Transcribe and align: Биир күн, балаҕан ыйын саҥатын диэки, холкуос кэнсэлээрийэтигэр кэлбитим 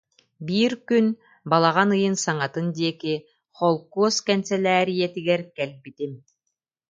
Биир 0.45 0.73
күн, 0.87 1.07
балаҕан 1.51 1.89
ыйын 1.97 2.15
саҥатын 2.23 2.67
диэки, 2.75 3.13
холкуос 3.57 4.15
кэнсэлээрийэтигэр 4.27 5.41
кэлбитим 5.57 6.13